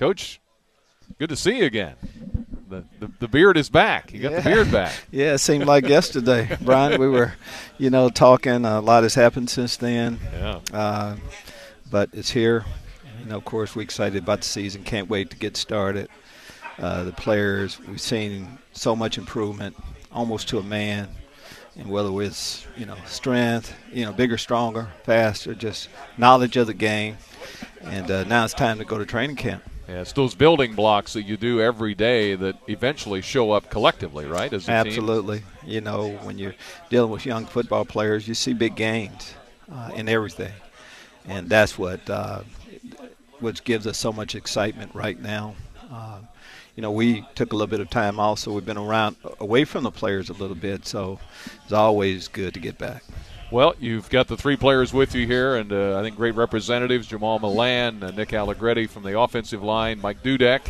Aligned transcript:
Coach, 0.00 0.40
good 1.18 1.28
to 1.28 1.36
see 1.36 1.58
you 1.58 1.66
again. 1.66 1.94
The, 2.70 2.86
the, 3.00 3.10
the 3.18 3.28
beard 3.28 3.58
is 3.58 3.68
back. 3.68 4.14
You 4.14 4.20
got 4.20 4.32
yeah. 4.32 4.40
the 4.40 4.50
beard 4.50 4.72
back. 4.72 4.94
Yeah, 5.10 5.34
it 5.34 5.40
seemed 5.40 5.66
like 5.66 5.86
yesterday, 5.86 6.56
Brian. 6.62 6.98
We 6.98 7.06
were, 7.06 7.34
you 7.76 7.90
know, 7.90 8.08
talking. 8.08 8.64
A 8.64 8.80
lot 8.80 9.02
has 9.02 9.14
happened 9.14 9.50
since 9.50 9.76
then. 9.76 10.18
Yeah. 10.32 10.60
Uh, 10.72 11.16
but 11.90 12.08
it's 12.14 12.30
here. 12.30 12.64
You 13.18 13.26
know, 13.26 13.36
of 13.36 13.44
course, 13.44 13.76
we're 13.76 13.82
excited 13.82 14.22
about 14.22 14.38
the 14.38 14.46
season. 14.46 14.84
Can't 14.84 15.10
wait 15.10 15.28
to 15.32 15.36
get 15.36 15.58
started. 15.58 16.08
Uh, 16.78 17.04
the 17.04 17.12
players, 17.12 17.78
we've 17.80 18.00
seen 18.00 18.56
so 18.72 18.96
much 18.96 19.18
improvement, 19.18 19.76
almost 20.10 20.48
to 20.48 20.58
a 20.58 20.62
man. 20.62 21.08
And 21.76 21.90
whether 21.90 22.10
it's 22.22 22.66
you 22.74 22.86
know 22.86 22.96
strength, 23.04 23.74
you 23.92 24.06
know, 24.06 24.12
bigger, 24.12 24.38
stronger, 24.38 24.88
faster, 25.04 25.54
just 25.54 25.90
knowledge 26.16 26.56
of 26.56 26.68
the 26.68 26.74
game. 26.74 27.18
And 27.82 28.10
uh, 28.10 28.24
now 28.24 28.46
it's 28.46 28.54
time 28.54 28.78
to 28.78 28.86
go 28.86 28.96
to 28.96 29.04
training 29.04 29.36
camp. 29.36 29.62
It's 29.90 30.12
those 30.12 30.34
building 30.34 30.74
blocks 30.74 31.14
that 31.14 31.22
you 31.22 31.36
do 31.36 31.60
every 31.60 31.94
day 31.94 32.34
that 32.34 32.56
eventually 32.68 33.22
show 33.22 33.50
up 33.52 33.70
collectively, 33.70 34.24
right? 34.24 34.52
As 34.52 34.68
Absolutely. 34.68 35.38
Team? 35.38 35.46
You 35.66 35.80
know, 35.80 36.10
when 36.22 36.38
you're 36.38 36.54
dealing 36.88 37.10
with 37.10 37.26
young 37.26 37.46
football 37.46 37.84
players, 37.84 38.28
you 38.28 38.34
see 38.34 38.52
big 38.52 38.76
gains 38.76 39.34
uh, 39.72 39.90
in 39.94 40.08
everything, 40.08 40.52
and 41.26 41.48
that's 41.48 41.76
what 41.76 42.08
uh, 42.08 42.42
which 43.40 43.64
gives 43.64 43.86
us 43.86 43.98
so 43.98 44.12
much 44.12 44.34
excitement 44.34 44.94
right 44.94 45.20
now. 45.20 45.54
Uh, 45.90 46.20
you 46.76 46.82
know, 46.82 46.92
we 46.92 47.26
took 47.34 47.52
a 47.52 47.56
little 47.56 47.70
bit 47.70 47.80
of 47.80 47.90
time 47.90 48.20
also. 48.20 48.52
We've 48.52 48.64
been 48.64 48.78
around 48.78 49.16
away 49.38 49.64
from 49.64 49.82
the 49.82 49.90
players 49.90 50.30
a 50.30 50.34
little 50.34 50.56
bit, 50.56 50.86
so 50.86 51.18
it's 51.64 51.72
always 51.72 52.28
good 52.28 52.54
to 52.54 52.60
get 52.60 52.78
back. 52.78 53.02
Well, 53.50 53.74
you've 53.80 54.08
got 54.10 54.28
the 54.28 54.36
three 54.36 54.56
players 54.56 54.92
with 54.92 55.12
you 55.12 55.26
here, 55.26 55.56
and 55.56 55.72
uh, 55.72 55.98
I 55.98 56.02
think 56.02 56.16
great 56.16 56.36
representatives: 56.36 57.08
Jamal 57.08 57.40
Milan, 57.40 58.00
uh, 58.00 58.12
Nick 58.12 58.32
Allegretti 58.32 58.86
from 58.86 59.02
the 59.02 59.18
offensive 59.18 59.60
line, 59.60 60.00
Mike 60.00 60.22
Dudek. 60.22 60.60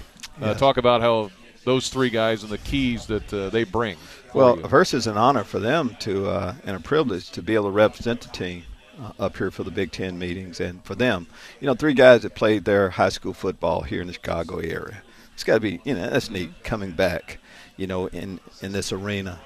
Uh. 0.41 0.55
Talk 0.55 0.79
about 0.79 1.03
how 1.03 1.31
those 1.65 1.91
three 1.91 2.09
guys 2.09 2.43
and 2.43 2.51
the 2.51 2.57
keys 2.57 3.05
that 3.07 3.33
uh, 3.35 3.51
they 3.51 3.65
bring. 3.65 3.99
Well, 4.33 4.57
you. 4.57 4.67
first, 4.67 4.95
it's 4.95 5.07
an 5.07 5.19
honor 5.19 5.45
for 5.45 5.59
them 5.59 5.95
to 6.01 6.29
uh, 6.29 6.55
and 6.65 6.75
a 6.75 6.81
privilege 6.81 7.31
to 7.33 7.43
be 7.43 7.55
able 7.55 7.67
to 7.67 7.71
represent 7.71 8.23
the 8.23 8.29
team 8.31 8.63
uh, 8.99 9.13
up 9.19 9.37
here 9.37 9.51
for 9.51 9.63
the 9.63 9.71
Big 9.71 9.93
Ten 9.93 10.19
meetings, 10.19 10.59
and 10.59 10.83
for 10.83 10.95
them, 10.95 11.27
you 11.61 11.67
know, 11.67 11.75
three 11.75 11.93
guys 11.93 12.23
that 12.23 12.35
played 12.35 12.65
their 12.65 12.89
high 12.89 13.11
school 13.11 13.35
football 13.35 13.83
here 13.83 14.01
in 14.01 14.07
the 14.07 14.15
Chicago 14.15 14.57
area. 14.59 15.03
It's 15.35 15.45
got 15.45 15.55
to 15.55 15.61
be, 15.61 15.81
you 15.85 15.95
know, 15.95 16.09
that's 16.09 16.31
neat 16.31 16.65
coming 16.65 16.93
back, 16.93 17.39
you 17.77 17.87
know, 17.87 18.07
in 18.07 18.41
in 18.63 18.73
this 18.73 18.91
arena, 18.91 19.39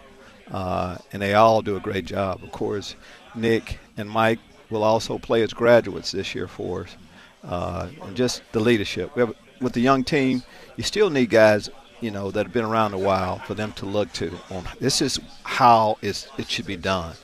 uh, 0.51 0.99
and 1.13 1.21
they 1.23 1.35
all 1.35 1.63
do 1.63 1.77
a 1.77 1.81
great 1.81 2.05
job. 2.05 2.43
Of 2.43 2.53
course, 2.53 2.97
Nick 3.35 3.79
and 3.97 4.09
Mike 4.09 4.39
will 4.71 4.83
also 4.83 5.19
play 5.19 5.43
as 5.43 5.53
graduates 5.53 6.13
this 6.13 6.35
year 6.35 6.49
for 6.49 6.83
us, 6.83 6.97
uh, 7.45 7.89
and 8.03 8.17
just 8.17 8.43
the 8.53 8.61
leadership. 8.61 9.15
Have, 9.17 9.35
with 9.61 9.73
the 9.73 9.81
young 9.81 10.05
team, 10.05 10.43
you 10.77 10.83
still 10.83 11.11
need 11.11 11.31
guys 11.31 11.71
you 12.01 12.11
know 12.11 12.31
that 12.31 12.45
have 12.45 12.53
been 12.53 12.65
around 12.65 12.93
a 12.93 12.99
while 12.99 13.39
for 13.41 13.55
them 13.55 13.73
to 13.73 13.87
look 13.87 14.13
to 14.13 14.39
on 14.51 14.65
this 14.81 15.01
is 15.01 15.19
how 15.45 15.97
it 16.03 16.27
should 16.49 16.67
be 16.67 16.77
done 16.77 17.15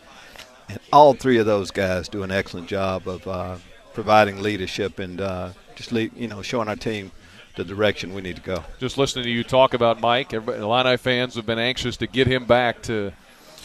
and 0.69 0.79
all 0.93 1.13
three 1.13 1.39
of 1.39 1.47
those 1.47 1.71
guys 1.71 2.09
do 2.09 2.23
an 2.23 2.31
excellent 2.31 2.69
job 2.69 3.07
of 3.07 3.27
uh, 3.27 3.57
providing 3.93 4.41
leadership 4.41 4.99
and 4.99 5.21
uh, 5.21 5.51
just 5.75 5.93
lead, 5.93 6.13
you 6.17 6.29
know 6.29 6.41
showing 6.41 6.69
our 6.69 6.77
team 6.77 7.11
the 7.57 7.65
direction 7.65 8.15
we 8.15 8.23
need 8.23 8.37
to 8.37 8.43
go 8.43 8.65
Just 8.79 8.99
listening 8.99 9.25
to 9.25 9.31
you 9.31 9.45
talk 9.45 9.75
about 9.75 10.01
Mike, 10.01 10.33
everybody, 10.33 10.63
Illini 10.63 10.97
fans 10.97 11.35
have 11.35 11.47
been 11.47 11.59
anxious 11.59 11.97
to 11.99 12.07
get 12.07 12.27
him 12.27 12.45
back 12.45 12.83
to 12.83 13.13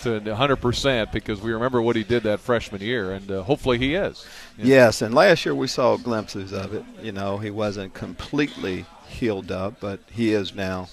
to 0.05 0.19
100% 0.19 1.11
because 1.11 1.41
we 1.41 1.51
remember 1.51 1.81
what 1.81 1.95
he 1.95 2.03
did 2.03 2.23
that 2.23 2.39
freshman 2.39 2.81
year, 2.81 3.11
and 3.11 3.31
uh, 3.31 3.41
hopefully 3.41 3.79
he 3.79 3.95
is. 3.95 4.25
Yes, 4.55 5.01
and 5.01 5.15
last 5.15 5.45
year 5.45 5.55
we 5.55 5.67
saw 5.67 5.97
glimpses 5.97 6.53
of 6.53 6.73
it. 6.73 6.85
You 7.01 7.11
know, 7.11 7.39
he 7.39 7.49
wasn't 7.49 7.93
completely 7.95 8.85
healed 9.07 9.51
up, 9.51 9.79
but 9.79 9.99
he 10.11 10.33
is 10.33 10.53
now. 10.53 10.89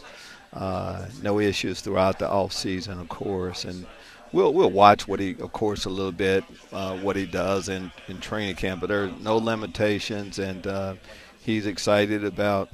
Uh, 0.53 1.07
no 1.23 1.41
issues 1.41 1.81
throughout 1.81 2.19
the 2.19 2.29
off 2.29 2.53
season, 2.53 3.01
of 3.01 3.09
course, 3.09 3.65
and 3.65 3.87
we'll 4.33 4.53
we'll 4.53 4.71
watch 4.71 5.09
what 5.09 5.19
he, 5.19 5.31
of 5.41 5.51
course, 5.51 5.87
a 5.87 5.89
little 5.89 6.13
bit 6.13 6.45
uh, 6.75 6.95
what 6.99 7.17
he 7.17 7.25
does 7.25 7.71
in 7.71 7.91
in 8.07 8.21
training 8.21 8.55
camp. 8.57 8.83
But 8.83 8.89
there 8.89 9.05
are 9.05 9.13
no 9.23 9.39
limitations, 9.39 10.39
and 10.39 10.67
uh, 10.67 10.95
he's 11.43 11.65
excited 11.65 12.23
about 12.23 12.69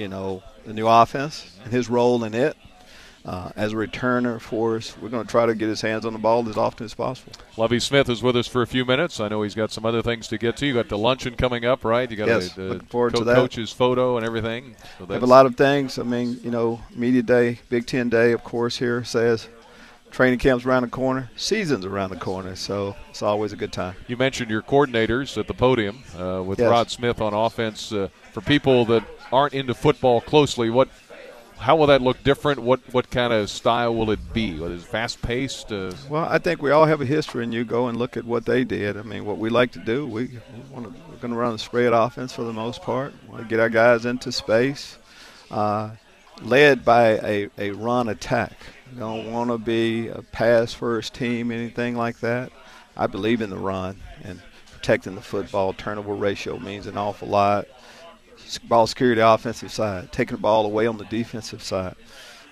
you 0.00 0.08
know 0.08 0.42
the 0.64 0.72
new 0.72 0.88
offense 0.88 1.58
and 1.62 1.72
his 1.72 1.88
role 1.90 2.24
in 2.24 2.34
it. 2.34 2.56
Uh, 3.22 3.50
as 3.54 3.74
a 3.74 3.76
returner 3.76 4.40
for 4.40 4.76
us, 4.76 4.96
we're 4.96 5.10
going 5.10 5.22
to 5.22 5.30
try 5.30 5.44
to 5.44 5.54
get 5.54 5.68
his 5.68 5.82
hands 5.82 6.06
on 6.06 6.14
the 6.14 6.18
ball 6.18 6.48
as 6.48 6.56
often 6.56 6.86
as 6.86 6.94
possible. 6.94 7.32
Lovie 7.58 7.78
Smith 7.78 8.08
is 8.08 8.22
with 8.22 8.34
us 8.34 8.46
for 8.48 8.62
a 8.62 8.66
few 8.66 8.86
minutes. 8.86 9.20
I 9.20 9.28
know 9.28 9.42
he's 9.42 9.54
got 9.54 9.70
some 9.70 9.84
other 9.84 10.00
things 10.00 10.26
to 10.28 10.38
get 10.38 10.56
to. 10.56 10.66
You 10.66 10.72
got 10.72 10.88
the 10.88 10.96
luncheon 10.96 11.34
coming 11.34 11.66
up, 11.66 11.84
right? 11.84 12.10
You 12.10 12.16
got 12.16 12.28
yes, 12.28 12.54
the, 12.54 12.78
the 12.78 12.84
forward 12.86 13.12
co- 13.12 13.18
to 13.18 13.24
that. 13.26 13.34
coach's 13.34 13.70
photo 13.72 14.16
and 14.16 14.24
everything. 14.24 14.74
So 14.98 15.04
have 15.04 15.22
a 15.22 15.26
lot 15.26 15.44
of 15.44 15.54
things. 15.54 15.98
I 15.98 16.02
mean, 16.02 16.40
you 16.42 16.50
know, 16.50 16.80
media 16.96 17.22
day, 17.22 17.58
Big 17.68 17.86
Ten 17.86 18.08
day, 18.08 18.32
of 18.32 18.42
course. 18.42 18.78
Here 18.78 19.04
says 19.04 19.48
training 20.10 20.38
camp's 20.38 20.64
around 20.64 20.82
the 20.84 20.88
corner, 20.88 21.30
season's 21.36 21.84
around 21.84 22.10
the 22.10 22.16
corner, 22.16 22.56
so 22.56 22.96
it's 23.10 23.22
always 23.22 23.52
a 23.52 23.56
good 23.56 23.72
time. 23.72 23.96
You 24.08 24.16
mentioned 24.16 24.50
your 24.50 24.62
coordinators 24.62 25.36
at 25.36 25.46
the 25.46 25.54
podium 25.54 26.02
uh, 26.18 26.42
with 26.42 26.58
Yes. 26.58 26.70
Rod 26.70 26.90
Smith 26.90 27.20
on 27.20 27.34
offense. 27.34 27.92
Uh, 27.92 28.08
for 28.32 28.40
people 28.40 28.84
that 28.86 29.02
aren't 29.32 29.54
into 29.54 29.74
football 29.74 30.20
closely, 30.20 30.70
what 30.70 30.88
how 31.58 31.76
will 31.76 31.88
that 31.88 32.00
look 32.00 32.22
different? 32.24 32.60
What 32.60 32.80
what 32.92 33.10
kind 33.10 33.32
of 33.32 33.50
style 33.50 33.94
will 33.94 34.10
it 34.10 34.32
be? 34.32 34.62
Is 34.62 34.82
fast 34.82 35.20
paced? 35.20 35.70
Uh, 35.70 35.92
Well, 36.08 36.26
I 36.28 36.38
think 36.38 36.62
we 36.62 36.70
all 36.70 36.86
have 36.86 37.02
a 37.02 37.06
history, 37.06 37.44
and 37.44 37.52
you 37.52 37.64
go 37.64 37.88
and 37.88 37.98
look 37.98 38.16
at 38.16 38.24
what 38.24 38.46
they 38.46 38.64
did. 38.64 38.96
I 38.96 39.02
mean, 39.02 39.26
what 39.26 39.36
we 39.38 39.50
like 39.50 39.72
to 39.72 39.78
do, 39.78 40.06
we, 40.06 40.26
we 40.26 40.40
want 40.70 40.86
to, 40.86 41.00
we're 41.08 41.16
going 41.16 41.32
to 41.34 41.38
run 41.38 41.54
a 41.54 41.58
spread 41.58 41.92
offense 41.92 42.32
for 42.32 42.44
the 42.44 42.52
most 42.52 42.80
part. 42.80 43.12
We 43.22 43.28
want 43.28 43.42
to 43.42 43.48
get 43.48 43.60
our 43.60 43.68
guys 43.68 44.06
into 44.06 44.32
space, 44.32 44.96
uh, 45.50 45.90
led 46.40 46.82
by 46.82 47.18
a, 47.18 47.50
a 47.58 47.70
run 47.72 48.08
attack. 48.08 48.56
We 48.92 48.98
don't 48.98 49.30
want 49.30 49.50
to 49.50 49.58
be 49.58 50.08
a 50.08 50.22
pass 50.22 50.72
first 50.72 51.12
team, 51.12 51.50
anything 51.52 51.94
like 51.94 52.20
that. 52.20 52.52
I 52.96 53.06
believe 53.06 53.42
in 53.42 53.50
the 53.50 53.58
run 53.58 54.00
and 54.24 54.40
protecting 54.72 55.14
the 55.14 55.20
football. 55.20 55.74
Turnover 55.74 56.14
ratio 56.14 56.58
means 56.58 56.86
an 56.86 56.96
awful 56.96 57.28
lot. 57.28 57.66
Ball 58.64 58.86
security 58.86 59.20
offensive 59.20 59.70
side, 59.70 60.12
taking 60.12 60.36
the 60.36 60.42
ball 60.42 60.66
away 60.66 60.86
on 60.86 60.96
the 60.98 61.04
defensive 61.04 61.62
side. 61.62 61.94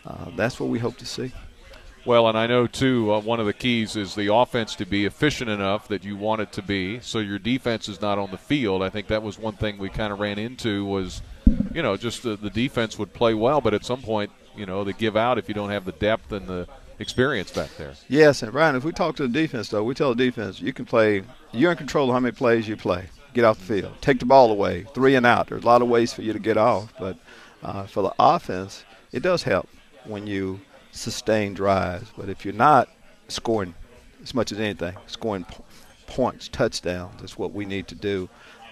Uh, 0.06 0.30
that's 0.36 0.58
what 0.60 0.68
we 0.68 0.78
hope 0.78 0.96
to 0.98 1.06
see. 1.06 1.32
well, 2.06 2.28
and 2.28 2.38
I 2.38 2.46
know 2.46 2.66
too. 2.66 3.12
Uh, 3.12 3.20
one 3.20 3.40
of 3.40 3.46
the 3.46 3.52
keys 3.52 3.96
is 3.96 4.14
the 4.14 4.32
offense 4.32 4.74
to 4.76 4.86
be 4.86 5.04
efficient 5.04 5.50
enough 5.50 5.88
that 5.88 6.04
you 6.04 6.16
want 6.16 6.40
it 6.40 6.52
to 6.52 6.62
be, 6.62 7.00
so 7.00 7.18
your 7.18 7.38
defense 7.38 7.88
is 7.88 8.00
not 8.00 8.18
on 8.18 8.30
the 8.30 8.38
field. 8.38 8.82
I 8.82 8.88
think 8.88 9.08
that 9.08 9.22
was 9.22 9.38
one 9.38 9.54
thing 9.56 9.76
we 9.78 9.88
kind 9.90 10.12
of 10.12 10.18
ran 10.20 10.38
into 10.38 10.84
was, 10.84 11.20
you 11.74 11.82
know, 11.82 11.96
just 11.96 12.22
the, 12.22 12.36
the 12.36 12.50
defense 12.50 12.98
would 12.98 13.12
play 13.12 13.34
well, 13.34 13.60
but 13.60 13.74
at 13.74 13.84
some 13.84 14.00
point, 14.00 14.30
you 14.56 14.64
know, 14.66 14.84
they 14.84 14.92
give 14.92 15.16
out 15.16 15.36
if 15.38 15.48
you 15.48 15.54
don't 15.54 15.70
have 15.70 15.84
the 15.84 15.92
depth 15.92 16.32
and 16.32 16.46
the 16.46 16.66
experience 16.98 17.50
back 17.50 17.70
there. 17.76 17.92
Yes, 18.08 18.42
and 18.42 18.52
Brian, 18.52 18.76
if 18.76 18.84
we 18.84 18.92
talk 18.92 19.16
to 19.16 19.24
the 19.26 19.32
defense, 19.32 19.68
though, 19.68 19.84
we 19.84 19.94
tell 19.94 20.14
the 20.14 20.24
defense 20.24 20.60
you 20.60 20.72
can 20.72 20.84
play. 20.86 21.22
You're 21.52 21.72
in 21.72 21.76
control 21.76 22.08
of 22.08 22.14
how 22.14 22.20
many 22.20 22.32
plays 22.32 22.66
you 22.66 22.76
play. 22.76 23.06
Get 23.34 23.44
off 23.44 23.58
the 23.58 23.80
field. 23.80 23.94
Take 24.00 24.20
the 24.20 24.26
ball 24.26 24.50
away. 24.50 24.86
Three 24.94 25.14
and 25.14 25.26
out. 25.26 25.48
There's 25.48 25.62
a 25.62 25.66
lot 25.66 25.82
of 25.82 25.88
ways 25.88 26.12
for 26.12 26.22
you 26.22 26.32
to 26.32 26.38
get 26.38 26.56
off, 26.56 26.92
but 26.98 27.16
uh, 27.62 27.84
for 27.86 28.02
the 28.02 28.14
offense, 28.18 28.84
it 29.12 29.22
does 29.22 29.42
help 29.42 29.68
when 30.04 30.26
you 30.26 30.60
sustain 30.92 31.54
drives. 31.54 32.10
But 32.16 32.28
if 32.28 32.44
you're 32.44 32.54
not 32.54 32.88
scoring 33.28 33.74
as 34.22 34.34
much 34.34 34.52
as 34.52 34.58
anything, 34.58 34.96
scoring 35.06 35.44
po- 35.44 35.64
points, 36.06 36.48
touchdowns, 36.48 37.22
is 37.22 37.38
what 37.38 37.52
we 37.52 37.64
need 37.64 37.86
to 37.88 37.94
do. 37.94 38.28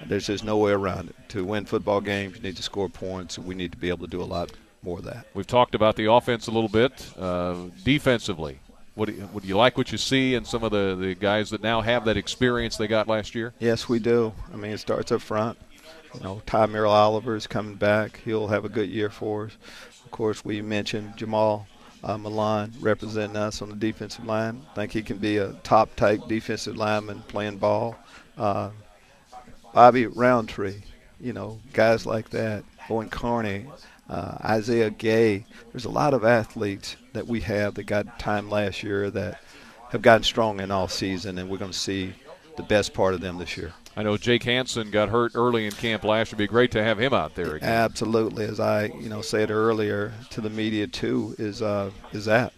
There's 0.06 0.26
just 0.26 0.44
no 0.44 0.56
way 0.58 0.72
around 0.72 1.10
it. 1.10 1.16
To 1.30 1.44
win 1.44 1.64
football 1.64 2.00
games, 2.00 2.36
you 2.36 2.42
need 2.42 2.56
to 2.56 2.62
score 2.62 2.88
points, 2.88 3.38
we 3.38 3.54
need 3.54 3.72
to 3.72 3.78
be 3.78 3.88
able 3.88 4.06
to 4.06 4.10
do 4.10 4.22
a 4.22 4.24
lot 4.24 4.52
more 4.82 4.98
of 4.98 5.04
that. 5.04 5.26
We've 5.34 5.46
talked 5.46 5.74
about 5.74 5.96
the 5.96 6.10
offense 6.10 6.46
a 6.46 6.50
little 6.50 6.68
bit. 6.68 7.12
Uh, 7.18 7.56
defensively, 7.84 8.60
what 8.96 9.10
do 9.10 9.14
you, 9.14 9.28
would 9.32 9.44
you 9.44 9.56
like 9.56 9.76
what 9.76 9.92
you 9.92 9.98
see 9.98 10.34
in 10.34 10.44
some 10.44 10.64
of 10.64 10.72
the, 10.72 10.96
the 10.98 11.14
guys 11.14 11.50
that 11.50 11.62
now 11.62 11.82
have 11.82 12.06
that 12.06 12.16
experience 12.16 12.76
they 12.76 12.86
got 12.88 13.06
last 13.06 13.34
year? 13.34 13.52
Yes, 13.60 13.88
we 13.88 13.98
do. 13.98 14.32
I 14.52 14.56
mean, 14.56 14.72
it 14.72 14.78
starts 14.78 15.12
up 15.12 15.20
front. 15.20 15.58
You 16.14 16.20
know, 16.20 16.42
Tymir 16.46 16.88
Oliver 16.88 17.36
is 17.36 17.46
coming 17.46 17.74
back. 17.74 18.20
He'll 18.24 18.48
have 18.48 18.64
a 18.64 18.70
good 18.70 18.88
year 18.88 19.10
for 19.10 19.46
us. 19.46 19.56
Of 20.04 20.10
course, 20.10 20.44
we 20.44 20.62
mentioned 20.62 21.14
Jamal 21.16 21.68
uh, 22.02 22.16
Milan 22.16 22.72
representing 22.80 23.36
us 23.36 23.60
on 23.60 23.68
the 23.68 23.76
defensive 23.76 24.24
line. 24.24 24.64
I 24.72 24.74
think 24.74 24.92
he 24.92 25.02
can 25.02 25.18
be 25.18 25.36
a 25.36 25.52
top 25.62 25.94
type 25.96 26.26
defensive 26.26 26.76
lineman 26.76 27.22
playing 27.28 27.58
ball. 27.58 27.96
Uh, 28.38 28.70
Bobby 29.74 30.06
Roundtree, 30.06 30.80
you 31.20 31.34
know, 31.34 31.60
guys 31.74 32.06
like 32.06 32.30
that. 32.30 32.64
Owen 32.88 33.10
Carney, 33.10 33.66
uh, 34.08 34.38
Isaiah 34.44 34.90
Gay. 34.90 35.44
There's 35.72 35.84
a 35.84 35.90
lot 35.90 36.14
of 36.14 36.24
athletes 36.24 36.96
that 37.12 37.26
we 37.26 37.40
have 37.40 37.74
that 37.74 37.84
got 37.84 38.18
time 38.18 38.50
last 38.50 38.82
year 38.82 39.10
that 39.10 39.40
have 39.90 40.02
gotten 40.02 40.22
strong 40.22 40.60
in 40.60 40.70
all 40.70 40.88
season, 40.88 41.38
and 41.38 41.48
we're 41.48 41.58
going 41.58 41.70
to 41.70 41.78
see 41.78 42.14
the 42.56 42.62
best 42.62 42.94
part 42.94 43.14
of 43.14 43.20
them 43.20 43.38
this 43.38 43.56
year. 43.56 43.72
I 43.96 44.02
know 44.02 44.16
Jake 44.16 44.42
Hansen 44.42 44.90
got 44.90 45.08
hurt 45.08 45.32
early 45.34 45.64
in 45.64 45.72
camp 45.72 46.04
last 46.04 46.28
year. 46.28 46.36
It'd 46.36 46.38
be 46.38 46.46
great 46.46 46.70
to 46.72 46.82
have 46.82 47.00
him 47.00 47.14
out 47.14 47.34
there 47.34 47.56
again. 47.56 47.68
Absolutely, 47.68 48.44
as 48.44 48.60
I 48.60 48.86
you 48.86 49.08
know 49.08 49.22
said 49.22 49.50
earlier 49.50 50.12
to 50.30 50.40
the 50.40 50.50
media 50.50 50.86
too, 50.86 51.34
is 51.38 51.62
uh, 51.62 51.90
is 52.12 52.26
that 52.26 52.52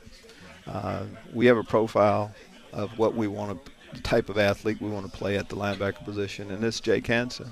uh, 0.66 1.04
we 1.32 1.46
have 1.46 1.56
a 1.56 1.62
profile 1.62 2.34
of 2.72 2.98
what 2.98 3.14
we 3.14 3.28
want 3.28 3.64
to, 3.64 3.72
the 3.94 4.00
type 4.00 4.28
of 4.28 4.36
athlete 4.36 4.80
we 4.80 4.90
want 4.90 5.10
to 5.10 5.16
play 5.16 5.38
at 5.38 5.48
the 5.48 5.56
linebacker 5.56 6.04
position, 6.04 6.50
and 6.50 6.64
it's 6.64 6.80
Jake 6.80 7.06
Hansen. 7.06 7.50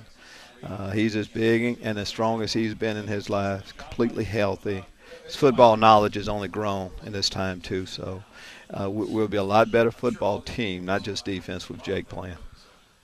Uh, 0.63 0.91
he's 0.91 1.17
as 1.17 1.29
big 1.29 1.79
and 1.83 1.99
as 1.99 2.09
strong 2.09 2.43
as 2.43 2.53
he's 2.53 2.75
been 2.75 2.97
in 2.97 3.07
his 3.07 3.31
life, 3.31 3.77
completely 3.77 4.25
healthy. 4.25 4.85
His 5.25 5.37
football 5.37 5.77
knowledge 5.77 6.15
has 6.15 6.29
only 6.29 6.49
grown 6.49 6.91
in 7.05 7.13
this 7.13 7.29
time, 7.29 7.61
too. 7.61 7.87
So 7.87 8.23
uh, 8.71 8.91
we'll 8.91 9.29
be 9.29 9.37
a 9.37 9.43
lot 9.43 9.71
better 9.71 9.91
football 9.91 10.41
team, 10.41 10.85
not 10.85 11.03
just 11.03 11.25
defense, 11.25 11.69
with 11.69 11.83
Jake 11.83 12.09
playing. 12.09 12.39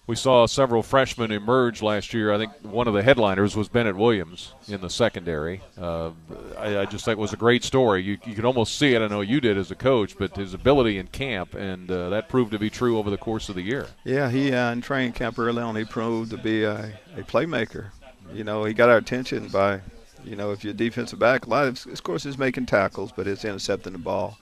We 0.04 0.16
saw 0.16 0.46
several 0.46 0.82
freshmen 0.82 1.30
emerge 1.30 1.80
last 1.80 2.12
year. 2.12 2.32
I 2.32 2.38
think 2.38 2.52
one 2.62 2.88
of 2.88 2.94
the 2.94 3.04
headliners 3.04 3.54
was 3.54 3.68
Bennett 3.68 3.94
Williams 3.94 4.52
in 4.66 4.80
the 4.80 4.90
secondary. 4.90 5.60
Uh, 5.80 6.10
I, 6.58 6.78
I, 6.78 6.84
just 6.86 7.04
think 7.04 7.18
it 7.18 7.20
was 7.20 7.32
a 7.32 7.36
great 7.36 7.62
story. 7.62 8.02
You, 8.02 8.18
you 8.26 8.34
could 8.34 8.44
almost 8.44 8.76
see 8.76 8.94
it. 8.94 9.00
I 9.00 9.06
know 9.06 9.20
you 9.20 9.40
did 9.40 9.56
as 9.56 9.70
a 9.70 9.76
coach, 9.76 10.18
but 10.18 10.34
his 10.34 10.54
ability 10.54 10.98
in 10.98 11.06
camp, 11.06 11.54
and 11.54 11.88
uh, 11.88 12.08
that 12.08 12.28
proved 12.28 12.50
to 12.50 12.58
be 12.58 12.68
true 12.68 12.98
over 12.98 13.10
the 13.10 13.16
course 13.16 13.48
of 13.48 13.54
the 13.54 13.62
year. 13.62 13.86
Yeah, 14.02 14.28
he 14.28 14.52
uh, 14.52 14.72
in 14.72 14.80
training 14.80 15.12
camp 15.12 15.38
early 15.38 15.62
on, 15.62 15.76
he 15.76 15.84
proved 15.84 16.32
to 16.32 16.36
be 16.36 16.64
a, 16.64 16.92
a 17.16 17.22
playmaker. 17.22 17.90
You 18.34 18.42
know, 18.42 18.64
he 18.64 18.74
got 18.74 18.88
our 18.88 18.96
attention 18.96 19.46
by, 19.48 19.82
you 20.24 20.34
know, 20.34 20.50
if 20.50 20.64
you're 20.64 20.74
defensive 20.74 21.20
back, 21.20 21.46
a 21.46 21.48
lot 21.48 21.68
of, 21.68 21.86
of 21.86 22.02
course, 22.02 22.24
he's 22.24 22.38
making 22.38 22.66
tackles, 22.66 23.12
but 23.12 23.28
it's 23.28 23.44
intercepting 23.44 23.92
the 23.92 24.00
ball. 24.00 24.36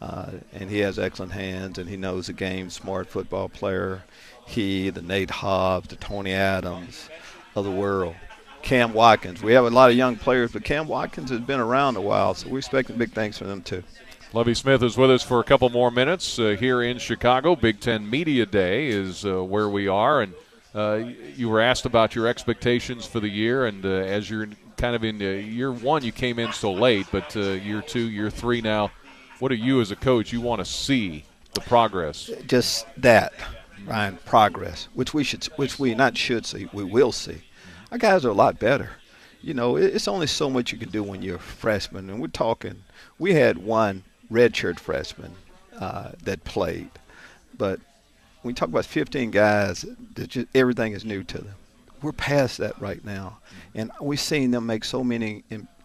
Uh, 0.00 0.30
and 0.52 0.70
he 0.70 0.78
has 0.78 0.98
excellent 0.98 1.32
hands, 1.32 1.78
and 1.78 1.88
he 1.88 1.96
knows 1.96 2.26
the 2.26 2.32
game. 2.32 2.70
Smart 2.70 3.08
football 3.08 3.48
player 3.48 4.02
he, 4.46 4.90
the 4.90 5.02
Nate 5.02 5.30
Hobbs, 5.30 5.88
the 5.88 5.96
Tony 5.96 6.32
Adams 6.32 7.08
of 7.54 7.64
the 7.64 7.70
world. 7.70 8.14
Cam 8.62 8.94
Watkins. 8.94 9.42
We 9.42 9.52
have 9.52 9.66
a 9.66 9.70
lot 9.70 9.90
of 9.90 9.96
young 9.96 10.16
players, 10.16 10.52
but 10.52 10.64
Cam 10.64 10.88
Watkins 10.88 11.30
has 11.30 11.40
been 11.40 11.60
around 11.60 11.96
a 11.96 12.00
while, 12.00 12.34
so 12.34 12.48
we're 12.48 12.58
expecting 12.58 12.96
big 12.96 13.12
things 13.12 13.36
from 13.36 13.48
them 13.48 13.62
too. 13.62 13.82
Lovie 14.32 14.54
Smith 14.54 14.82
is 14.82 14.96
with 14.96 15.10
us 15.10 15.22
for 15.22 15.38
a 15.38 15.44
couple 15.44 15.68
more 15.68 15.90
minutes 15.90 16.38
uh, 16.38 16.56
here 16.58 16.82
in 16.82 16.98
Chicago. 16.98 17.54
Big 17.54 17.78
Ten 17.78 18.08
Media 18.08 18.46
Day 18.46 18.88
is 18.88 19.24
uh, 19.24 19.44
where 19.44 19.68
we 19.68 19.86
are, 19.86 20.22
and 20.22 20.34
uh, 20.74 21.12
you 21.36 21.48
were 21.48 21.60
asked 21.60 21.84
about 21.84 22.14
your 22.14 22.26
expectations 22.26 23.06
for 23.06 23.20
the 23.20 23.28
year, 23.28 23.66
and 23.66 23.84
uh, 23.84 23.88
as 23.88 24.28
you're 24.28 24.48
kind 24.76 24.96
of 24.96 25.04
in 25.04 25.20
uh, 25.20 25.26
year 25.26 25.70
one, 25.70 26.02
you 26.02 26.10
came 26.10 26.38
in 26.38 26.52
so 26.52 26.72
late, 26.72 27.06
but 27.12 27.36
uh, 27.36 27.40
year 27.40 27.82
two, 27.82 28.08
year 28.08 28.30
three 28.30 28.60
now, 28.60 28.90
what 29.38 29.52
are 29.52 29.56
you 29.56 29.80
as 29.80 29.90
a 29.90 29.96
coach? 29.96 30.32
You 30.32 30.40
want 30.40 30.60
to 30.60 30.64
see 30.64 31.24
the 31.52 31.60
progress? 31.60 32.30
Just 32.46 32.86
that 32.96 33.34
Ryan, 33.86 34.18
progress, 34.24 34.88
which 34.94 35.12
we 35.12 35.24
should, 35.24 35.44
which 35.56 35.78
we 35.78 35.94
not 35.94 36.16
should 36.16 36.46
see, 36.46 36.68
we 36.72 36.84
will 36.84 37.12
see. 37.12 37.42
Our 37.90 37.98
guys 37.98 38.24
are 38.24 38.30
a 38.30 38.34
lot 38.34 38.58
better. 38.58 38.90
You 39.42 39.52
know, 39.52 39.76
it's 39.76 40.08
only 40.08 40.26
so 40.26 40.48
much 40.48 40.72
you 40.72 40.78
can 40.78 40.88
do 40.88 41.02
when 41.02 41.22
you're 41.22 41.36
a 41.36 41.40
freshman, 41.40 42.08
and 42.08 42.20
we're 42.20 42.28
talking. 42.28 42.84
We 43.18 43.34
had 43.34 43.58
one 43.58 44.04
redshirt 44.32 44.78
freshman 44.78 45.34
uh, 45.78 46.12
that 46.22 46.44
played, 46.44 46.90
but 47.56 47.78
when 48.40 48.50
we 48.50 48.54
talk 48.54 48.68
about 48.68 48.86
15 48.86 49.30
guys, 49.30 49.84
just, 50.14 50.48
everything 50.54 50.92
is 50.92 51.04
new 51.04 51.22
to 51.24 51.38
them. 51.38 51.54
We're 52.00 52.12
past 52.12 52.58
that 52.58 52.80
right 52.80 53.04
now, 53.04 53.38
and 53.74 53.90
we've 54.00 54.20
seen 54.20 54.50
them 54.50 54.66
make 54.66 54.84
so 54.84 55.04
many 55.04 55.44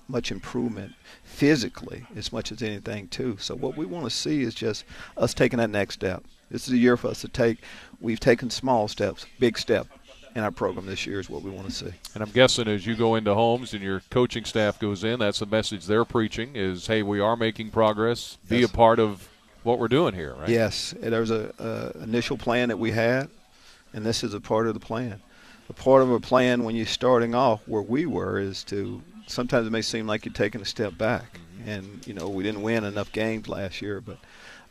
much 0.10 0.32
improvement 0.32 0.94
physically 1.24 2.06
as 2.16 2.34
much 2.34 2.52
as 2.52 2.62
anything 2.62 3.08
too. 3.08 3.38
So 3.40 3.56
what 3.56 3.78
we 3.78 3.86
want 3.86 4.06
to 4.06 4.10
see 4.10 4.42
is 4.42 4.54
just 4.54 4.84
us 5.16 5.34
taking 5.34 5.60
that 5.60 5.70
next 5.70 5.96
step. 5.96 6.24
This 6.50 6.68
is 6.68 6.74
a 6.74 6.78
year 6.78 6.98
for 6.98 7.10
us 7.10 7.22
to 7.22 7.28
take. 7.28 7.60
We've 8.02 8.20
taken 8.20 8.50
small 8.50 8.88
steps, 8.88 9.26
big 9.40 9.58
step 9.58 9.88
in 10.36 10.44
our 10.44 10.52
program 10.52 10.86
this 10.86 11.06
year 11.06 11.20
is 11.20 11.30
what 11.30 11.44
we 11.44 11.52
want 11.52 11.68
to 11.68 11.74
see. 11.74 11.92
And 12.14 12.24
I'm 12.24 12.30
guessing 12.32 12.68
as 12.68 12.86
you 12.86 12.96
go 12.96 13.16
into 13.16 13.34
homes 13.34 13.74
and 13.74 13.84
your 13.84 14.02
coaching 14.10 14.46
staff 14.46 14.80
goes 14.80 15.04
in, 15.04 15.20
that's 15.20 15.40
the 15.40 15.46
message 15.46 15.86
they're 15.86 16.06
preaching 16.06 16.56
is, 16.56 16.88
hey, 16.88 17.04
we 17.04 17.20
are 17.20 17.36
making 17.36 17.72
progress. 17.72 18.38
Be 18.48 18.60
yes. 18.60 18.70
a 18.70 18.74
part 18.74 19.00
of 19.00 19.28
what 19.64 19.80
we're 19.80 19.88
doing 19.88 20.14
here, 20.14 20.36
right? 20.36 20.50
Yes. 20.50 20.94
There's 21.00 21.32
a, 21.32 21.54
a 21.60 22.04
initial 22.04 22.38
plan 22.38 22.70
that 22.70 22.78
we 22.78 22.92
had, 22.92 23.30
and 23.94 24.06
this 24.06 24.24
is 24.24 24.34
a 24.34 24.42
part 24.42 24.68
of 24.68 24.74
the 24.74 24.80
plan. 24.80 25.22
A 25.70 25.74
part 25.74 26.02
of 26.02 26.12
a 26.12 26.20
plan 26.20 26.64
when 26.64 26.76
you're 26.76 26.86
starting 26.86 27.36
off 27.36 27.62
where 27.68 27.82
we 27.82 28.06
were 28.08 28.40
is 28.40 28.64
to 28.66 29.04
sometimes 29.30 29.68
it 29.68 29.72
may 29.72 29.82
seem 29.82 30.08
like 30.08 30.26
you're 30.26 30.34
taking 30.34 30.62
a 30.62 30.66
step 30.66 30.98
back. 30.98 31.40
Mm-hmm. 31.58 31.70
And, 31.70 32.08
you 32.08 32.14
know, 32.14 32.30
we 32.30 32.44
didn't 32.44 32.62
win 32.62 32.84
enough 32.84 33.12
games 33.12 33.48
last 33.48 33.82
year, 33.82 34.02
but 34.02 34.18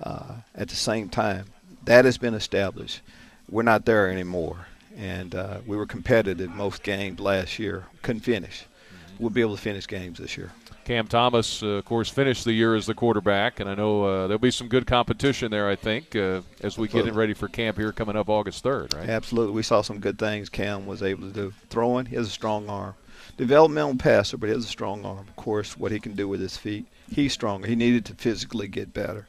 uh, 0.03 0.35
at 0.55 0.69
the 0.69 0.77
same 0.77 1.09
time, 1.09 1.47
that 1.85 2.05
has 2.05 2.19
been 2.19 2.35
established. 2.35 3.01
We're 3.49 3.63
not 3.63 3.85
there 3.85 4.11
anymore. 4.11 4.67
And 4.97 5.35
uh, 5.35 5.59
we 5.67 5.77
were 5.77 5.87
competitive 5.87 6.51
most 6.51 6.83
games 6.83 7.21
last 7.21 7.59
year. 7.59 7.87
Couldn't 8.03 8.23
finish. 8.23 8.65
Mm-hmm. 8.65 9.23
We'll 9.23 9.31
be 9.31 9.41
able 9.41 9.57
to 9.57 9.63
finish 9.63 9.87
games 9.87 10.19
this 10.19 10.37
year. 10.37 10.53
Cam 10.85 11.07
Thomas, 11.07 11.63
uh, 11.63 11.67
of 11.67 11.85
course, 11.85 12.09
finished 12.09 12.47
the 12.47 12.53
year 12.53 12.75
as 12.75 12.87
the 12.87 12.95
quarterback, 12.95 13.61
and 13.61 13.69
I 13.69 13.75
know 13.75 14.05
uh, 14.05 14.27
there'll 14.27 14.39
be 14.39 14.51
some 14.51 14.69
good 14.69 14.87
competition 14.87 15.51
there. 15.51 15.69
I 15.69 15.77
think 15.77 16.17
uh, 16.17 16.41
as 16.63 16.79
we 16.79 16.87
Absolutely. 16.87 17.03
get 17.03 17.15
ready 17.15 17.35
for 17.35 17.47
camp 17.47 17.77
here 17.77 17.93
coming 17.93 18.17
up 18.17 18.31
August 18.31 18.63
third, 18.63 18.95
right? 18.95 19.07
Absolutely, 19.07 19.53
we 19.53 19.63
saw 19.63 19.83
some 19.83 19.99
good 19.99 20.19
things. 20.19 20.49
Cam 20.49 20.87
was 20.87 21.03
able 21.03 21.29
to 21.29 21.35
do 21.35 21.53
throwing. 21.69 22.07
He 22.07 22.17
has 22.17 22.27
a 22.27 22.31
strong 22.31 22.71
arm, 22.71 22.95
developmental 23.37 23.97
passer, 23.97 24.37
but 24.37 24.49
he 24.49 24.55
has 24.55 24.65
a 24.65 24.69
strong 24.69 25.05
arm. 25.05 25.27
Of 25.29 25.37
course, 25.37 25.77
what 25.77 25.93
he 25.93 26.01
can 26.01 26.15
do 26.15 26.29
with 26.29 26.41
his 26.41 26.57
feet, 26.57 26.87
he's 27.11 27.33
stronger. 27.33 27.67
He 27.67 27.77
needed 27.77 28.05
to 28.07 28.15
physically 28.15 28.69
get 28.69 28.93
better. 28.93 29.27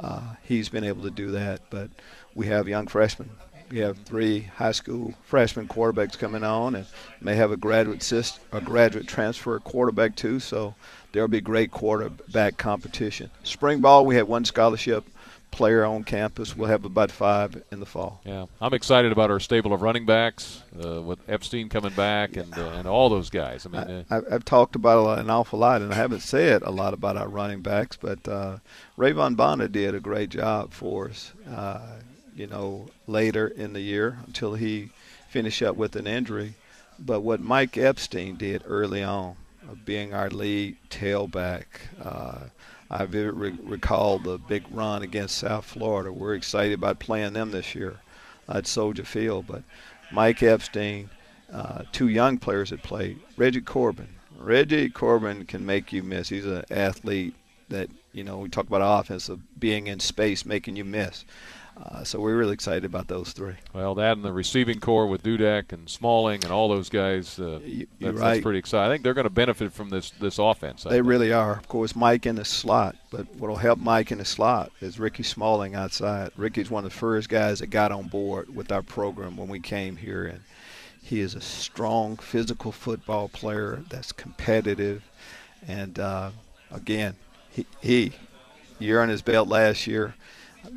Uh, 0.00 0.34
he's 0.42 0.68
been 0.68 0.84
able 0.84 1.02
to 1.02 1.10
do 1.10 1.30
that, 1.30 1.62
but 1.70 1.90
we 2.34 2.46
have 2.46 2.68
young 2.68 2.86
freshmen. 2.86 3.30
We 3.70 3.78
have 3.78 3.96
three 3.98 4.40
high 4.40 4.72
school 4.72 5.14
freshman 5.24 5.66
quarterbacks 5.66 6.18
coming 6.18 6.44
on, 6.44 6.74
and 6.74 6.86
may 7.20 7.36
have 7.36 7.52
a 7.52 7.56
graduate 7.56 8.02
assist, 8.02 8.40
a 8.52 8.60
graduate 8.60 9.06
transfer 9.06 9.58
quarterback 9.60 10.14
too. 10.14 10.40
So 10.40 10.74
there'll 11.12 11.28
be 11.28 11.40
great 11.40 11.70
quarterback 11.70 12.58
competition. 12.58 13.30
Spring 13.44 13.80
ball, 13.80 14.04
we 14.04 14.16
had 14.16 14.28
one 14.28 14.44
scholarship 14.44 15.04
player 15.52 15.84
on 15.84 16.02
campus. 16.02 16.56
We'll 16.56 16.68
have 16.68 16.84
about 16.84 17.12
five 17.12 17.62
in 17.70 17.78
the 17.78 17.86
fall. 17.86 18.20
Yeah, 18.24 18.46
I'm 18.60 18.74
excited 18.74 19.12
about 19.12 19.30
our 19.30 19.38
stable 19.38 19.72
of 19.72 19.82
running 19.82 20.04
backs 20.04 20.62
uh, 20.84 21.00
with 21.00 21.20
Epstein 21.28 21.68
coming 21.68 21.92
back 21.92 22.36
and 22.36 22.52
uh, 22.58 22.70
and 22.70 22.88
all 22.88 23.08
those 23.08 23.30
guys. 23.30 23.64
I 23.64 23.68
mean, 23.68 24.06
I, 24.10 24.20
have 24.30 24.44
talked 24.44 24.74
about 24.74 25.20
an 25.20 25.30
awful 25.30 25.60
lot, 25.60 25.82
and 25.82 25.92
I 25.92 25.96
haven't 25.96 26.20
said 26.20 26.62
a 26.62 26.70
lot 26.70 26.94
about 26.94 27.16
our 27.16 27.28
running 27.28 27.60
backs, 27.60 27.96
but 27.96 28.26
uh, 28.26 28.58
Ra'Von 28.98 29.36
Bonner 29.36 29.68
did 29.68 29.94
a 29.94 30.00
great 30.00 30.30
job 30.30 30.72
for 30.72 31.10
us. 31.10 31.32
Uh, 31.48 32.00
you 32.34 32.46
know, 32.46 32.88
later 33.06 33.46
in 33.46 33.74
the 33.74 33.80
year 33.80 34.18
until 34.26 34.54
he 34.54 34.88
finished 35.28 35.62
up 35.62 35.76
with 35.76 35.94
an 35.96 36.06
injury. 36.06 36.54
But 36.98 37.20
what 37.20 37.40
Mike 37.40 37.76
Epstein 37.76 38.36
did 38.36 38.62
early 38.66 39.02
on, 39.02 39.36
being 39.84 40.14
our 40.14 40.30
lead 40.30 40.76
tailback. 40.90 41.64
I 42.92 43.04
re- 43.04 43.56
recall 43.62 44.18
the 44.18 44.36
big 44.36 44.64
run 44.70 45.02
against 45.02 45.38
South 45.38 45.64
Florida. 45.64 46.12
We're 46.12 46.34
excited 46.34 46.74
about 46.74 46.98
playing 46.98 47.32
them 47.32 47.50
this 47.50 47.74
year 47.74 48.00
at 48.48 48.66
Soldier 48.66 49.04
Field. 49.04 49.46
But 49.46 49.62
Mike 50.12 50.42
Epstein, 50.42 51.08
uh, 51.50 51.84
two 51.90 52.08
young 52.08 52.36
players 52.36 52.68
that 52.68 52.82
played. 52.82 53.18
Reggie 53.38 53.62
Corbin. 53.62 54.08
Reggie 54.38 54.90
Corbin 54.90 55.46
can 55.46 55.64
make 55.64 55.92
you 55.92 56.02
miss. 56.02 56.28
He's 56.28 56.44
an 56.44 56.64
athlete 56.70 57.34
that, 57.72 57.90
you 58.12 58.24
know, 58.24 58.38
we 58.38 58.48
talk 58.48 58.66
about 58.66 59.00
offense 59.00 59.28
of 59.28 59.40
being 59.58 59.88
in 59.88 60.00
space, 60.00 60.46
making 60.46 60.76
you 60.76 60.84
miss. 60.84 61.24
Uh, 61.74 62.04
so 62.04 62.20
we're 62.20 62.36
really 62.36 62.52
excited 62.52 62.84
about 62.84 63.08
those 63.08 63.32
three. 63.32 63.54
Well, 63.72 63.94
that 63.94 64.12
and 64.12 64.24
the 64.24 64.32
receiving 64.32 64.78
corps 64.78 65.06
with 65.06 65.22
Dudek 65.22 65.72
and 65.72 65.88
Smalling 65.88 66.44
and 66.44 66.52
all 66.52 66.68
those 66.68 66.90
guys, 66.90 67.38
uh, 67.38 67.60
you, 67.64 67.86
that's, 67.98 68.18
right. 68.18 68.34
that's, 68.34 68.42
pretty 68.42 68.58
exciting. 68.58 68.90
I 68.90 68.94
think 68.94 69.02
they're 69.02 69.14
going 69.14 69.24
to 69.24 69.30
benefit 69.30 69.72
from 69.72 69.88
this 69.88 70.10
this 70.10 70.38
offense. 70.38 70.84
I 70.84 70.90
they 70.90 70.96
think. 70.96 71.08
really 71.08 71.32
are. 71.32 71.56
Of 71.56 71.68
course, 71.68 71.96
Mike 71.96 72.26
in 72.26 72.36
the 72.36 72.44
slot, 72.44 72.96
but 73.10 73.26
what 73.36 73.48
will 73.48 73.56
help 73.56 73.78
Mike 73.78 74.12
in 74.12 74.18
the 74.18 74.24
slot 74.24 74.70
is 74.82 75.00
Ricky 75.00 75.22
Smalling 75.22 75.74
outside. 75.74 76.30
Ricky's 76.36 76.70
one 76.70 76.84
of 76.84 76.92
the 76.92 76.98
first 76.98 77.30
guys 77.30 77.60
that 77.60 77.68
got 77.68 77.90
on 77.90 78.06
board 78.06 78.54
with 78.54 78.70
our 78.70 78.82
program 78.82 79.38
when 79.38 79.48
we 79.48 79.58
came 79.58 79.96
here, 79.96 80.26
and 80.26 80.40
he 81.02 81.20
is 81.20 81.34
a 81.34 81.40
strong 81.40 82.16
physical 82.16 82.70
football 82.70 83.28
player 83.28 83.82
that's 83.88 84.12
competitive, 84.12 85.02
and 85.66 85.98
uh, 85.98 86.30
again, 86.70 87.16
he, 87.52 87.66
he 87.80 88.12
year 88.78 89.00
on 89.00 89.08
his 89.08 89.22
belt 89.22 89.48
last 89.48 89.86
year 89.86 90.14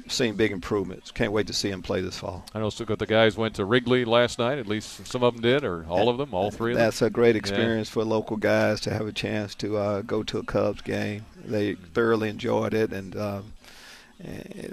seeing 0.08 0.36
big 0.36 0.52
improvements. 0.52 1.12
Can't 1.12 1.32
wait 1.32 1.48
to 1.48 1.54
see 1.54 1.70
him 1.70 1.82
play 1.82 2.02
this 2.02 2.18
fall. 2.18 2.46
I 2.54 2.60
know 2.60 2.68
of 2.68 3.00
the 3.00 3.06
guys 3.06 3.38
went 3.38 3.56
to 3.56 3.66
Wrigley 3.66 4.06
last 4.06 4.40
night. 4.40 4.58
At 4.58 4.68
least 4.68 5.08
some 5.08 5.24
of 5.24 5.34
them 5.34 5.42
did, 5.42 5.64
or 5.64 5.86
all 5.88 6.10
of 6.10 6.18
them, 6.18 6.34
all 6.34 6.52
three 6.52 6.72
of 6.72 6.78
them. 6.78 6.86
That's 6.86 7.02
a 7.02 7.10
great 7.10 7.36
experience 7.36 7.90
yeah. 7.90 7.94
for 7.94 8.04
local 8.04 8.38
guys 8.38 8.82
to 8.82 8.94
have 8.94 9.08
a 9.08 9.12
chance 9.12 9.56
to 9.56 9.78
uh, 9.78 10.02
go 10.02 10.24
to 10.24 10.40
a 10.40 10.44
Cubs 10.44 10.82
game. 10.82 11.26
They 11.44 11.76
thoroughly 11.76 12.30
enjoyed 12.30 12.74
it, 12.74 12.92
and 12.92 13.16
um, 13.16 13.54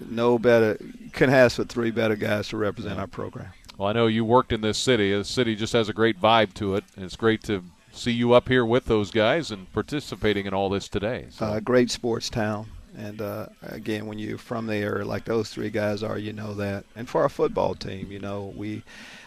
no 0.08 0.38
better 0.38 0.78
couldn't 1.12 1.34
ask 1.34 1.56
for 1.56 1.64
three 1.64 1.90
better 1.90 2.16
guys 2.16 2.48
to 2.48 2.56
represent 2.56 2.98
our 2.98 3.06
program. 3.06 3.52
Well, 3.78 3.88
I 3.88 3.92
know 3.92 4.06
you 4.06 4.24
worked 4.24 4.52
in 4.52 4.60
this 4.60 4.78
city. 4.78 5.14
The 5.14 5.24
city 5.24 5.56
just 5.56 5.72
has 5.72 5.88
a 5.88 5.92
great 5.92 6.20
vibe 6.20 6.54
to 6.54 6.76
it, 6.76 6.84
and 6.96 7.04
it's 7.04 7.16
great 7.16 7.42
to 7.44 7.64
see 7.92 8.12
you 8.12 8.32
up 8.32 8.48
here 8.48 8.64
with 8.64 8.86
those 8.86 9.10
guys 9.10 9.50
and 9.50 9.72
participating 9.72 10.46
in 10.46 10.54
all 10.54 10.68
this 10.68 10.88
today. 10.88 11.26
So. 11.30 11.46
Uh, 11.46 11.60
great 11.60 11.90
sports 11.90 12.30
town. 12.30 12.66
And 12.96 13.22
uh, 13.22 13.46
again, 13.62 14.06
when 14.06 14.18
you're 14.18 14.36
from 14.36 14.66
there, 14.66 15.04
like 15.04 15.24
those 15.24 15.48
three 15.48 15.70
guys 15.70 16.02
are, 16.02 16.18
you 16.18 16.32
know 16.32 16.54
that. 16.54 16.84
And 16.94 17.08
for 17.08 17.22
our 17.22 17.30
football 17.30 17.74
team, 17.74 18.12
you 18.12 18.18
know, 18.18 18.52
we 18.54 18.82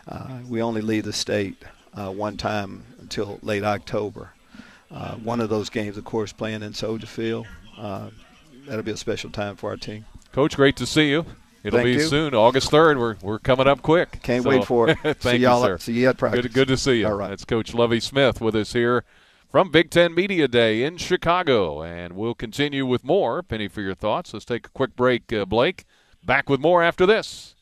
uh, 0.07 0.39
we 0.47 0.61
only 0.61 0.81
leave 0.81 1.05
the 1.05 1.13
state 1.13 1.63
uh, 1.95 2.11
one 2.11 2.37
time 2.37 2.83
until 2.99 3.39
late 3.41 3.63
October. 3.63 4.29
Uh, 4.91 5.15
one 5.15 5.41
of 5.41 5.49
those 5.49 5.69
games, 5.69 5.97
of 5.97 6.05
course, 6.05 6.31
playing 6.31 6.61
in 6.61 6.73
Soldier 6.73 7.07
Field. 7.07 7.47
Uh, 7.75 8.11
that'll 8.67 8.83
be 8.83 8.91
a 8.91 8.97
special 8.97 9.31
time 9.31 9.55
for 9.55 9.71
our 9.71 9.77
team. 9.77 10.05
Coach, 10.31 10.55
great 10.55 10.75
to 10.77 10.85
see 10.85 11.09
you 11.09 11.25
It'll 11.65 11.79
Thank 11.79 11.85
be 11.85 11.91
you. 11.93 12.07
soon, 12.07 12.35
August 12.35 12.69
third. 12.69 12.99
We're 12.99 13.15
we're 13.23 13.39
coming 13.39 13.65
up 13.67 13.81
quick. 13.81 14.21
Can't 14.21 14.43
So, 14.43 14.49
wait 14.49 14.65
for 14.65 14.87
it. 14.89 14.97
thank 15.03 15.21
see 15.21 15.31
you, 15.37 15.37
y'all. 15.39 15.63
sir. 15.63 15.77
See 15.79 15.93
you 15.93 16.09
at 16.09 16.17
practice. 16.17 16.43
Good, 16.43 16.53
good 16.53 16.67
to 16.67 16.77
see 16.77 16.99
you. 16.99 17.07
All 17.07 17.15
right. 17.15 17.29
That's 17.29 17.43
Coach 17.43 17.73
Lovie 17.73 17.99
Smith 17.99 18.39
with 18.39 18.55
us 18.55 18.73
here 18.73 19.03
from 19.49 19.71
Big 19.71 19.89
Ten 19.89 20.13
Media 20.13 20.47
Day 20.47 20.83
in 20.83 20.97
Chicago, 20.97 21.81
and 21.81 22.13
we'll 22.13 22.35
continue 22.35 22.85
with 22.85 23.03
more. 23.03 23.41
Penny 23.41 23.67
for 23.67 23.81
your 23.81 23.95
thoughts. 23.95 24.31
Let's 24.33 24.45
take 24.45 24.67
a 24.67 24.69
quick 24.69 24.95
break, 24.95 25.33
uh, 25.33 25.45
Blake. 25.45 25.85
Back 26.23 26.49
with 26.49 26.59
more 26.59 26.83
after 26.83 27.07
this. 27.07 27.54